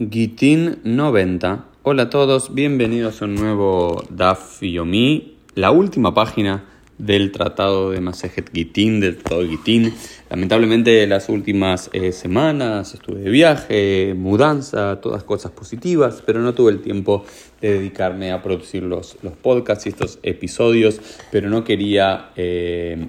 Gitin 0.00 0.80
90. 0.82 1.66
Hola 1.84 2.02
a 2.02 2.10
todos, 2.10 2.52
bienvenidos 2.52 3.22
a 3.22 3.26
un 3.26 3.36
nuevo 3.36 4.02
Daf 4.10 4.60
Yomi, 4.60 5.36
la 5.54 5.70
última 5.70 6.12
página 6.12 6.64
del 6.98 7.30
tratado 7.30 7.92
de 7.92 8.00
Masejet 8.00 8.50
Gitin, 8.52 8.98
del 8.98 9.18
tratado 9.18 9.46
Gitin. 9.46 9.94
Lamentablemente 10.30 11.06
las 11.06 11.28
últimas 11.28 11.90
eh, 11.92 12.10
semanas 12.10 12.92
estuve 12.94 13.20
de 13.20 13.30
viaje, 13.30 14.14
mudanza, 14.16 15.00
todas 15.00 15.22
cosas 15.22 15.52
positivas, 15.52 16.24
pero 16.26 16.40
no 16.40 16.54
tuve 16.54 16.72
el 16.72 16.80
tiempo 16.82 17.24
de 17.60 17.74
dedicarme 17.74 18.32
a 18.32 18.42
producir 18.42 18.82
los, 18.82 19.16
los 19.22 19.34
podcasts 19.34 19.86
y 19.86 19.90
estos 19.90 20.18
episodios, 20.24 21.00
pero 21.30 21.48
no 21.50 21.62
quería 21.62 22.30
eh, 22.34 23.06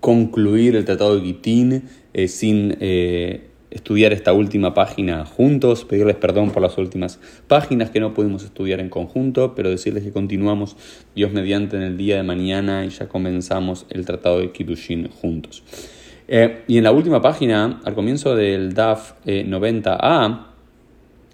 concluir 0.00 0.74
el 0.74 0.84
tratado 0.84 1.14
de 1.14 1.26
Gitin 1.26 1.84
eh, 2.12 2.26
sin 2.26 2.76
estudiar 3.74 4.12
esta 4.12 4.32
última 4.32 4.72
página 4.72 5.26
juntos, 5.26 5.84
pedirles 5.84 6.16
perdón 6.16 6.50
por 6.50 6.62
las 6.62 6.78
últimas 6.78 7.18
páginas 7.48 7.90
que 7.90 8.00
no 8.00 8.14
pudimos 8.14 8.44
estudiar 8.44 8.80
en 8.80 8.88
conjunto, 8.88 9.54
pero 9.54 9.68
decirles 9.68 10.04
que 10.04 10.12
continuamos 10.12 10.76
Dios 11.14 11.32
mediante 11.32 11.76
en 11.76 11.82
el 11.82 11.96
día 11.96 12.16
de 12.16 12.22
mañana 12.22 12.84
y 12.84 12.90
ya 12.90 13.08
comenzamos 13.08 13.84
el 13.90 14.06
tratado 14.06 14.38
de 14.38 14.52
Kiddushin 14.52 15.08
juntos. 15.08 15.64
Eh, 16.28 16.62
y 16.68 16.78
en 16.78 16.84
la 16.84 16.92
última 16.92 17.20
página, 17.20 17.80
al 17.84 17.94
comienzo 17.94 18.34
del 18.34 18.72
DAF 18.72 19.14
90a, 19.26 20.32
eh, 20.32 20.54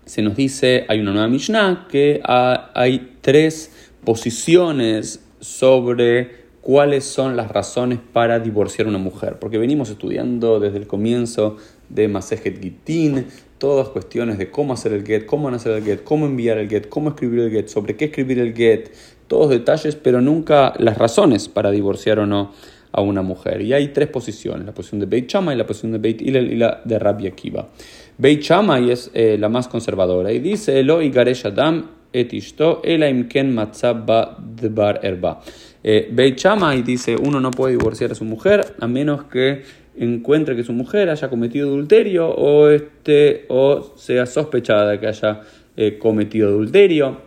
se 0.06 0.22
nos 0.22 0.34
dice, 0.34 0.86
hay 0.88 0.98
una 0.98 1.12
nueva 1.12 1.28
Mishnah, 1.28 1.86
que 1.88 2.20
hay 2.24 3.16
tres 3.20 3.92
posiciones 4.02 5.24
sobre 5.40 6.39
cuáles 6.70 7.04
son 7.04 7.36
las 7.36 7.50
razones 7.50 7.98
para 8.12 8.38
divorciar 8.38 8.86
a 8.86 8.90
una 8.90 8.98
mujer, 9.00 9.40
porque 9.40 9.58
venimos 9.58 9.90
estudiando 9.90 10.60
desde 10.60 10.78
el 10.78 10.86
comienzo 10.86 11.56
de 11.88 12.06
Masejet 12.06 12.62
Gitin, 12.62 13.26
todas 13.58 13.88
cuestiones 13.88 14.38
de 14.38 14.52
cómo 14.52 14.74
hacer 14.74 14.92
el 14.92 15.04
get, 15.04 15.26
cómo 15.26 15.48
hacer 15.48 15.72
el 15.72 15.82
get, 15.82 16.04
cómo 16.04 16.26
enviar 16.26 16.58
el 16.58 16.68
get, 16.68 16.88
cómo 16.88 17.08
escribir 17.08 17.40
el 17.40 17.50
get, 17.50 17.66
sobre 17.66 17.96
qué 17.96 18.04
escribir 18.04 18.38
el 18.38 18.54
get, 18.54 18.92
todos 19.26 19.50
detalles, 19.50 19.96
pero 19.96 20.20
nunca 20.20 20.72
las 20.78 20.96
razones 20.96 21.48
para 21.48 21.72
divorciar 21.72 22.20
o 22.20 22.26
no 22.26 22.52
a 22.92 23.00
una 23.00 23.22
mujer. 23.22 23.62
Y 23.62 23.72
hay 23.72 23.88
tres 23.88 24.06
posiciones, 24.06 24.64
la 24.64 24.72
posición 24.72 25.00
de 25.00 25.06
Beit 25.06 25.28
Shammai, 25.28 25.56
la 25.56 25.66
posición 25.66 25.90
de 25.90 25.98
Beit 25.98 26.22
Hillel 26.22 26.52
y 26.52 26.54
la 26.54 26.82
de 26.84 27.00
Rabbi 27.00 27.26
Akiva. 27.26 27.68
Beit 28.16 28.42
Shammai 28.42 28.92
es 28.92 29.10
eh, 29.12 29.36
la 29.40 29.48
más 29.48 29.66
conservadora 29.66 30.30
y 30.30 30.38
dice, 30.38 30.78
Elo 30.78 31.02
y 31.02 31.10
Garesh 31.10 31.46
Adam 31.46 31.98
et 32.12 32.32
ishto 32.32 32.80
ela 32.82 33.08
imken 33.08 33.54
ba 33.54 34.36
dbar 34.38 35.00
erba. 35.02 35.40
Eh, 35.82 36.08
Beit 36.12 36.38
Shammai 36.38 36.82
dice, 36.82 37.16
uno 37.16 37.40
no 37.40 37.50
puede 37.50 37.76
divorciar 37.76 38.12
a 38.12 38.14
su 38.14 38.24
mujer 38.24 38.74
a 38.78 38.86
menos 38.86 39.24
que 39.24 39.62
encuentre 39.96 40.56
que 40.56 40.64
su 40.64 40.72
mujer 40.72 41.08
haya 41.08 41.28
cometido 41.28 41.68
adulterio 41.68 42.28
o, 42.28 42.68
este, 42.68 43.46
o 43.48 43.94
sea 43.96 44.26
sospechada 44.26 45.00
que 45.00 45.06
haya 45.06 45.40
eh, 45.76 45.98
cometido 45.98 46.48
adulterio 46.48 47.18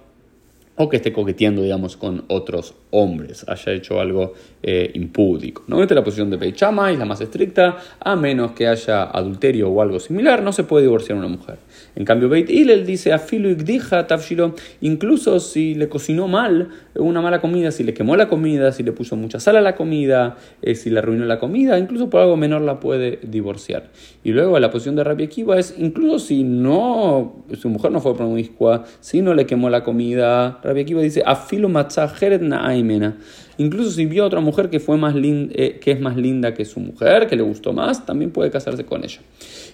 o 0.75 0.89
que 0.89 0.97
esté 0.97 1.13
coqueteando, 1.13 1.61
digamos, 1.61 1.97
con 1.97 2.25
otros 2.27 2.75
hombres, 2.93 3.45
haya 3.47 3.73
hecho 3.73 3.99
algo 3.99 4.33
eh, 4.61 4.91
impúdico. 4.93 5.63
¿no? 5.67 5.81
Esta 5.81 5.93
es 5.93 5.95
la 5.97 6.03
posición 6.03 6.29
de 6.29 6.37
Beit 6.37 6.55
Shammai, 6.55 6.93
es 6.93 6.99
la 6.99 7.05
más 7.05 7.19
estricta, 7.21 7.77
a 7.99 8.15
menos 8.15 8.51
que 8.51 8.67
haya 8.67 9.03
adulterio 9.03 9.69
o 9.69 9.81
algo 9.81 9.99
similar, 9.99 10.41
no 10.41 10.53
se 10.53 10.63
puede 10.63 10.83
divorciar 10.83 11.17
una 11.17 11.27
mujer. 11.27 11.57
En 11.95 12.05
cambio, 12.05 12.29
Beit 12.29 12.49
Hillel 12.49 12.85
dice, 12.85 13.11
afilu 13.11 13.49
ikdija 13.49 14.07
tafshilo, 14.07 14.55
incluso 14.81 15.39
si 15.39 15.75
le 15.75 15.89
cocinó 15.89 16.27
mal, 16.27 16.69
una 16.95 17.21
mala 17.21 17.41
comida, 17.41 17.71
si 17.71 17.83
le 17.83 17.93
quemó 17.93 18.15
la 18.15 18.27
comida, 18.29 18.71
si 18.71 18.83
le 18.83 18.91
puso 18.91 19.15
mucha 19.15 19.39
sal 19.39 19.57
a 19.57 19.61
la 19.61 19.75
comida, 19.75 20.37
eh, 20.61 20.75
si 20.75 20.89
le 20.89 20.99
arruinó 20.99 21.25
la 21.25 21.39
comida, 21.39 21.79
incluso 21.79 22.09
por 22.09 22.21
algo 22.21 22.37
menor 22.37 22.61
la 22.61 22.79
puede 22.79 23.19
divorciar. 23.23 23.89
Y 24.23 24.31
luego 24.31 24.59
la 24.59 24.69
posición 24.69 24.95
de 24.95 25.03
Rabbi 25.03 25.23
Akiva 25.25 25.59
es, 25.59 25.75
incluso 25.77 26.19
si 26.19 26.43
no, 26.43 27.43
su 27.59 27.69
mujer 27.69 27.91
no 27.91 27.99
fue 27.99 28.15
promiscua, 28.15 28.85
si 28.99 29.21
no 29.21 29.33
le 29.33 29.45
quemó 29.45 29.69
la 29.69 29.83
comida, 29.83 30.59
Rabbi 30.63 30.81
Akiva 30.81 31.01
dice, 31.01 31.23
afilu 31.25 31.69
na 31.69 32.82
aimena. 32.83 33.17
Incluso 33.57 33.91
si 33.91 34.05
vio 34.05 34.23
a 34.23 34.27
otra 34.27 34.39
mujer 34.39 34.69
que, 34.69 34.79
fue 34.79 34.97
más 34.97 35.15
eh, 35.15 35.79
que 35.81 35.91
es 35.91 35.99
más 35.99 36.17
linda 36.17 36.53
que 36.53 36.65
su 36.65 36.79
mujer, 36.79 37.27
que 37.27 37.35
le 37.35 37.43
gustó 37.43 37.71
más, 37.71 38.05
también 38.05 38.31
puede 38.31 38.49
casarse 38.49 38.85
con 38.85 39.03
ella. 39.03 39.19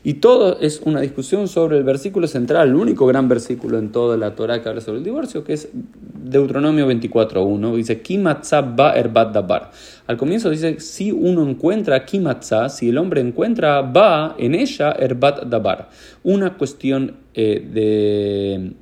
Y 0.04 0.16
todo 0.16 0.60
es 0.60 0.82
una 0.84 1.02
discusión 1.02 1.48
sobre 1.48 1.78
el 1.78 1.84
versículo 1.84 2.28
central, 2.28 2.70
el 2.70 2.76
único 2.76 3.06
gran 3.06 3.28
versículo 3.28 3.80
en 3.80 3.92
toda 3.92 4.18
la 4.18 4.36
Torah 4.36 4.62
que 4.62 4.70
habla 4.70 4.82
sobre 4.82 5.00
el 5.00 5.04
divorcio, 5.04 5.44
que 5.44 5.54
es 5.54 5.70
Deuteronomio 5.74 6.90
24.1. 6.90 7.76
Dice, 7.76 8.02
Kimatzah 8.02 8.62
ba 8.62 8.94
erbat 8.94 9.34
dabar. 9.34 9.72
Al 10.08 10.18
comienzo 10.18 10.50
dice, 10.50 10.80
si 10.80 11.12
uno 11.12 11.48
encuentra 11.48 12.06
Kimatzah, 12.06 12.70
si 12.70 12.90
el 12.90 12.98
hombre 12.98 13.22
encuentra 13.22 13.82
ba 13.82 14.36
en 14.38 14.56
ella 14.56 14.92
erbat 14.92 15.44
dabar. 15.46 15.90
Una 16.24 16.58
cuestión 16.58 17.16
eh, 17.34 17.66
de 17.72 18.74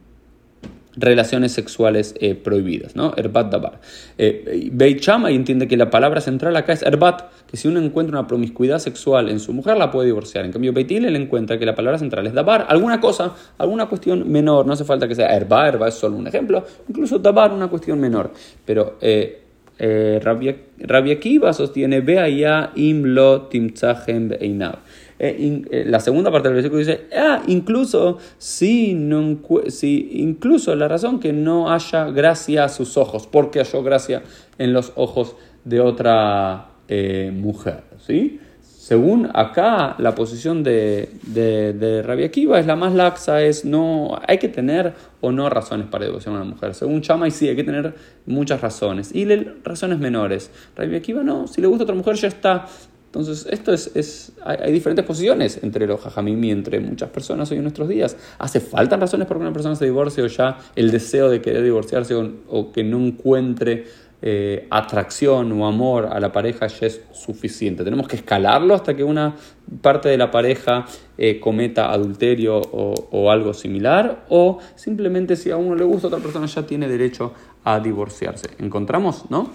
relaciones 0.98 1.52
sexuales 1.52 2.16
eh, 2.20 2.36
prohibidas, 2.36 2.96
¿no? 2.96 3.14
Erbat 3.16 3.52
dabar. 3.52 3.80
Eh, 4.18 4.70
Beit 4.74 5.00
Shammai 5.00 5.36
entiende 5.36 5.68
que 5.68 5.78
la 5.78 5.90
palabra 5.90 6.22
central 6.22 6.56
acá 6.56 6.74
es 6.74 6.82
erbat, 6.82 7.22
que 7.50 7.56
si 7.56 7.68
uno 7.68 7.80
encuentra 7.80 8.18
una 8.18 8.28
promiscuidad 8.28 8.80
sexual 8.80 9.30
en 9.30 9.40
su 9.40 9.54
mujer 9.54 9.78
la 9.78 9.92
puede 9.92 10.08
divorciar. 10.08 10.44
En 10.46 10.52
cambio, 10.52 10.74
Beit 10.74 10.92
le 10.92 11.16
encuentra 11.18 11.60
que 11.60 11.66
la 11.66 11.76
palabra 11.76 12.00
central 12.00 12.26
es 12.28 12.34
dabar, 12.34 12.66
alguna 12.68 13.00
cosa, 13.00 13.36
alguna 13.58 13.86
cuestión 13.86 14.30
menor, 14.30 14.66
no 14.66 14.74
hace 14.74 14.84
falta 14.84 15.08
que 15.08 15.16
sea 15.16 15.36
erba, 15.36 15.68
erba 15.68 15.88
es 15.88 15.94
solo 15.94 16.18
un 16.18 16.28
ejemplo, 16.28 16.66
incluso 16.90 17.20
dabar 17.20 17.52
una 17.52 17.68
cuestión 17.68 18.00
menor. 18.00 18.32
Pero 18.66 18.98
eh, 19.02 19.44
eh, 19.80 20.20
Rabbi 20.24 21.12
Akiva 21.12 21.54
sostiene, 21.54 22.04
ya 22.36 22.72
imlo 22.76 23.44
timtzahem 23.44 24.30
beinav. 24.30 24.80
Eh, 25.20 25.64
eh, 25.72 25.84
la 25.88 26.00
segunda 26.00 26.32
parte 26.32 26.48
del 26.50 26.56
versículo 26.56 26.80
dice, 26.80 27.08
ah, 27.16 27.42
incluso 27.48 28.20
si, 28.38 28.94
no, 28.94 29.40
si 29.68 30.10
incluso 30.14 30.76
la 30.76 30.88
razón 30.88 31.20
que 31.20 31.34
no 31.34 31.72
haya 31.72 32.06
gracia 32.12 32.66
a 32.66 32.70
sus 32.70 32.98
ojos, 32.98 33.28
porque 33.28 33.60
halló 33.60 33.84
gracia 33.84 34.24
en 34.58 34.74
los 34.74 34.94
ojos 34.96 35.36
de 35.64 35.82
otra 35.82 36.70
eh, 36.88 37.32
mujer, 37.34 37.84
¿sí? 38.06 38.40
Según 38.88 39.30
acá, 39.34 39.96
la 39.98 40.16
posición 40.16 40.64
de, 40.64 41.10
de, 41.24 41.74
de 41.74 42.24
Akiva 42.24 42.58
es 42.58 42.66
la 42.66 42.78
más 42.78 42.94
laxa, 42.94 43.42
es 43.42 43.66
no, 43.66 44.18
hay 44.26 44.38
que 44.38 44.48
tener 44.48 44.94
o 45.20 45.34
no 45.34 45.50
razones 45.50 45.88
para 45.88 46.06
divorciar 46.06 46.34
a 46.34 46.38
una 46.38 46.50
mujer. 46.50 46.74
Según 46.74 47.02
Chama, 47.02 47.30
sí, 47.30 47.50
hay 47.50 47.58
que 47.58 47.66
tener 47.66 47.96
muchas 48.26 48.62
razones. 48.62 49.14
Y 49.14 49.26
razones 49.62 50.00
menores. 50.00 50.52
Rabia 50.78 51.00
Akiva 51.00 51.22
no, 51.22 51.48
si 51.48 51.60
le 51.60 51.68
gusta 51.68 51.84
a 51.84 51.86
otra 51.86 51.96
mujer 51.96 52.16
ya 52.16 52.30
está. 52.30 52.66
Entonces, 53.08 53.48
esto 53.50 53.74
es, 53.74 53.90
es 53.96 54.34
hay, 54.44 54.72
diferentes 54.72 55.06
posiciones 55.06 55.64
entre 55.64 55.88
los 55.88 56.02
jajamim 56.02 56.44
y 56.44 56.52
entre 56.52 56.80
muchas 56.82 57.10
personas 57.10 57.50
hoy 57.50 57.58
en 57.58 57.64
nuestros 57.64 57.88
días. 57.88 58.18
¿Hace 58.38 58.60
falta 58.60 58.98
razones 58.98 59.28
para 59.28 59.40
que 59.40 59.44
una 59.44 59.54
persona 59.54 59.76
se 59.76 59.86
divorcie 59.86 60.24
o 60.24 60.28
ya 60.28 60.58
el 60.76 60.92
deseo 60.92 61.30
de 61.30 61.42
querer 61.42 61.64
divorciarse 61.64 62.14
o, 62.16 62.72
que 62.74 62.84
no 62.84 63.00
encuentre 63.00 63.86
eh, 64.22 64.68
atracción 64.70 65.52
o 65.54 65.68
amor 65.68 66.10
a 66.12 66.20
la 66.20 66.34
pareja 66.34 66.68
ya 66.68 66.88
es 66.88 67.02
suficiente? 67.14 67.86
¿Tenemos 67.86 68.10
que 68.10 68.18
escalarlo 68.18 68.76
hasta 68.76 68.94
que 68.94 69.06
una 69.06 69.36
parte 69.82 70.10
de 70.10 70.18
la 70.18 70.30
pareja 70.30 70.86
eh, 71.18 71.40
cometa 71.40 71.94
adulterio 71.94 72.60
o, 72.60 73.32
algo 73.32 73.54
similar? 73.54 74.26
¿O 74.28 74.60
simplemente 74.76 75.38
si 75.38 75.50
a 75.50 75.56
uno 75.56 75.76
le 75.76 75.86
gusta 75.86 76.08
otra 76.08 76.20
persona 76.20 76.46
ya 76.46 76.68
tiene 76.68 76.90
derecho 76.90 77.32
a 77.64 77.80
divorciarse? 77.80 78.50
¿Encontramos, 78.60 79.32
no? 79.32 79.50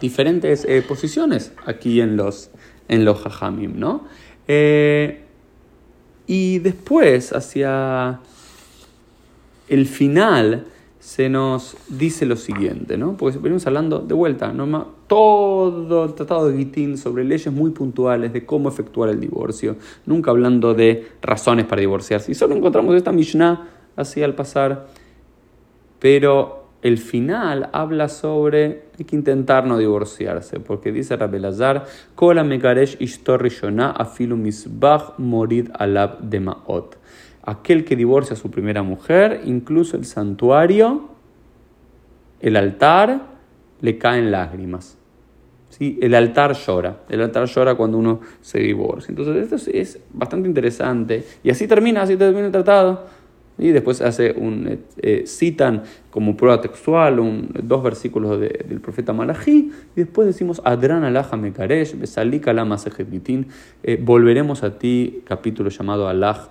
Diferentes 0.00 0.64
eh, 0.64 0.82
posiciones 0.86 1.52
aquí 1.66 2.00
en 2.00 2.16
los, 2.16 2.50
en 2.88 3.04
los 3.04 3.20
jajamim, 3.20 3.78
¿no? 3.78 4.04
Eh, 4.46 5.24
y 6.26 6.58
después, 6.58 7.32
hacia 7.32 8.20
el 9.68 9.86
final, 9.86 10.66
se 11.08 11.30
nos 11.30 11.76
dice 11.88 12.26
lo 12.26 12.36
siguiente, 12.36 12.98
¿no? 12.98 13.16
Porque 13.16 13.38
venimos 13.38 13.66
hablando 13.66 14.00
de 14.00 14.14
vuelta, 14.14 14.52
¿no? 14.52 14.98
todo 15.06 16.04
el 16.04 16.12
tratado 16.12 16.48
de 16.50 16.58
Gitín 16.58 16.98
sobre 16.98 17.24
leyes 17.24 17.50
muy 17.50 17.70
puntuales 17.70 18.30
de 18.34 18.44
cómo 18.44 18.68
efectuar 18.68 19.08
el 19.08 19.18
divorcio, 19.18 19.76
nunca 20.04 20.30
hablando 20.30 20.74
de 20.74 21.08
razones 21.22 21.64
para 21.64 21.80
divorciarse. 21.80 22.32
Y 22.32 22.34
solo 22.34 22.54
encontramos 22.54 22.94
esta 22.94 23.10
Mishnah 23.10 23.70
así 23.96 24.22
al 24.22 24.34
pasar, 24.34 24.88
pero 25.98 26.67
el 26.82 26.98
final 26.98 27.70
habla 27.72 28.08
sobre 28.08 28.82
hay 28.98 29.04
que 29.04 29.16
intentar 29.16 29.66
no 29.66 29.78
divorciarse, 29.78 30.60
porque 30.60 30.92
dice 30.92 31.16
Rabelazar, 31.16 31.86
Kola 32.14 32.42
Afilu 33.96 34.36
Misbach 34.36 35.18
Morid 35.18 35.70
Alab 35.74 36.20
de 36.20 36.40
Maot. 36.40 36.96
Aquel 37.42 37.84
que 37.84 37.96
divorcia 37.96 38.34
a 38.34 38.36
su 38.36 38.50
primera 38.50 38.82
mujer, 38.82 39.42
incluso 39.44 39.96
el 39.96 40.04
santuario, 40.04 41.08
el 42.40 42.56
altar, 42.56 43.22
le 43.80 43.98
caen 43.98 44.30
lágrimas. 44.30 44.96
¿Sí? 45.70 45.98
El 46.00 46.14
altar 46.14 46.54
llora, 46.54 47.00
el 47.08 47.20
altar 47.20 47.46
llora 47.46 47.74
cuando 47.74 47.98
uno 47.98 48.20
se 48.40 48.58
divorcia. 48.58 49.10
Entonces 49.10 49.52
esto 49.52 49.70
es 49.70 50.00
bastante 50.12 50.48
interesante. 50.48 51.24
Y 51.42 51.50
así 51.50 51.68
termina, 51.68 52.02
así 52.02 52.16
termina 52.16 52.46
el 52.46 52.52
tratado. 52.52 53.06
Y 53.58 53.70
después 53.70 54.00
hace 54.00 54.32
un, 54.32 54.68
eh, 54.68 54.78
eh, 55.02 55.24
citan 55.26 55.82
como 56.10 56.36
prueba 56.36 56.60
textual 56.60 57.48
dos 57.62 57.82
versículos 57.82 58.40
del 58.40 58.80
profeta 58.80 59.12
Malachi. 59.12 59.70
Y 59.96 60.00
después 60.00 60.26
decimos, 60.26 60.62
Adran 60.64 61.04
alaha 61.04 61.36
mekaresh, 61.36 61.98
besalika 61.98 62.52
lama 62.52 62.76
eh, 63.82 63.98
volveremos 64.00 64.62
a 64.62 64.78
ti, 64.78 65.22
capítulo 65.24 65.70
llamado 65.70 66.08
Alah 66.08 66.50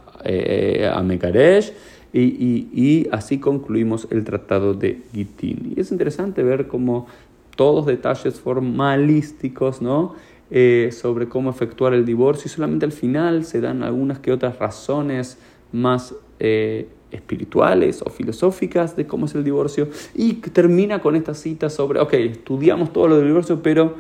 a 0.94 1.02
mekaresh. 1.04 1.74
Y, 2.14 3.08
así 3.12 3.40
concluimos 3.40 4.08
el 4.10 4.24
tratado 4.24 4.74
de 4.74 5.02
Gitín. 5.14 5.74
Y 5.76 5.82
es 5.82 5.92
interesante 5.92 6.44
ver 6.44 6.68
cómo 6.68 7.08
todos 7.56 7.86
detalles 7.86 8.40
formalísticos, 8.40 9.82
¿no? 9.82 10.16
Eh, 10.50 10.92
sobre 10.94 11.28
cómo 11.28 11.50
efectuar 11.50 11.94
el 11.94 12.06
divorcio 12.06 12.44
y 12.46 12.50
solamente 12.50 12.86
al 12.86 12.94
final 12.94 13.44
se 13.44 13.60
dan 13.60 13.84
algunas 13.84 14.20
que 14.20 14.32
otras 14.32 14.58
razones 14.58 15.38
más 15.74 16.16
eh, 16.40 16.88
espirituales 17.12 18.02
o 18.02 18.10
filosóficas 18.10 18.96
de 18.96 19.08
cómo 19.08 19.26
es 19.26 19.36
el 19.36 19.44
divorcio 19.44 19.88
y 20.14 20.34
termina 20.34 21.00
con 21.00 21.16
esta 21.16 21.34
cita 21.34 21.70
sobre, 21.70 22.00
ok, 22.00 22.14
estudiamos 22.14 22.92
todo 22.92 23.08
lo 23.08 23.18
del 23.18 23.28
divorcio, 23.28 23.62
pero 23.62 23.96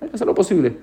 hay 0.00 0.08
que 0.08 0.14
hacer 0.14 0.26
lo 0.26 0.34
posible 0.34 0.76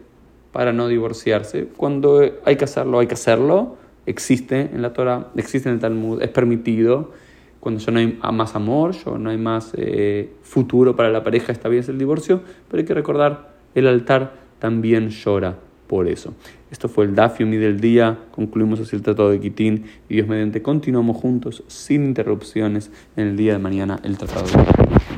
para 0.52 0.74
no 0.74 0.88
divorciarse. 0.88 1.68
Cuando 1.76 2.22
hay 2.44 2.56
que 2.56 2.66
hacerlo, 2.66 3.00
hay 3.00 3.08
que 3.08 3.16
hacerlo. 3.16 3.78
Existe 4.06 4.62
en 4.62 4.82
la 4.82 4.94
Torah, 4.94 5.32
existe 5.36 5.70
en 5.70 5.76
el 5.76 5.82
Talmud, 5.82 6.22
es 6.22 6.30
permitido. 6.30 7.12
Cuando 7.60 7.82
ya 7.82 7.92
no 7.92 8.00
hay 8.00 8.20
más 8.32 8.56
amor, 8.56 8.94
ya 8.94 9.18
no 9.18 9.30
hay 9.30 9.38
más 9.38 9.72
eh, 9.76 10.32
futuro 10.44 10.96
para 10.96 11.10
la 11.10 11.24
pareja, 11.24 11.52
esta 11.52 11.68
vez 11.68 11.90
el 11.90 11.98
divorcio, 11.98 12.42
pero 12.70 12.82
hay 12.82 12.86
que 12.86 12.94
recordar, 12.94 13.56
el 13.74 13.88
altar 13.88 14.36
también 14.60 15.10
llora 15.10 15.58
por 15.88 16.08
eso. 16.08 16.34
Esto 16.72 16.90
fue 16.90 17.06
el 17.06 17.16
Dafiumi 17.16 17.58
del 17.58 17.80
día, 17.80 18.20
concluimos 18.32 18.80
así 18.80 18.96
el 18.96 19.02
Tratado 19.02 19.30
de 19.30 19.40
Quitín 19.40 19.86
y 20.10 20.16
Dios 20.16 20.28
mediante 20.28 20.62
continuamos 20.62 21.18
juntos 21.18 21.64
sin 21.68 22.06
interrupciones 22.06 22.92
en 23.16 23.28
el 23.28 23.38
día 23.38 23.54
de 23.54 23.60
mañana 23.60 24.00
el 24.04 24.18
Tratado 24.18 24.46
de 24.46 24.52
Quitín. 24.52 25.15